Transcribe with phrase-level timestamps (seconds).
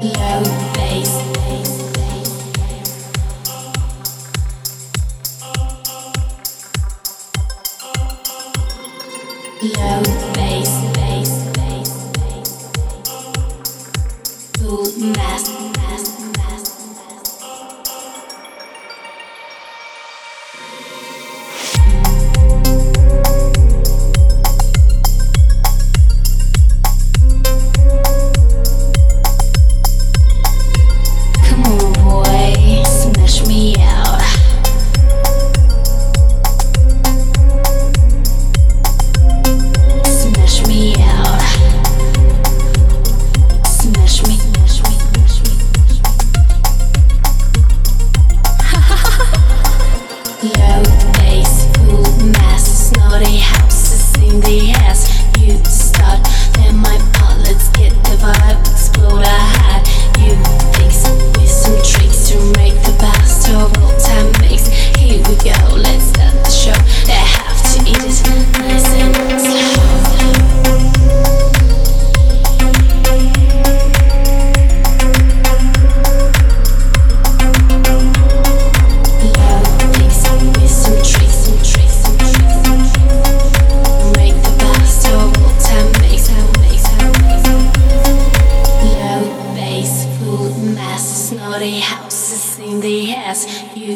[0.00, 0.28] Low.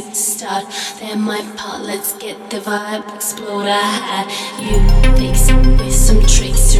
[0.01, 0.65] to start.
[0.99, 3.67] They're my part, let's get the vibe explode.
[3.67, 4.27] I had
[4.59, 4.79] you
[5.17, 6.75] fix with some tricks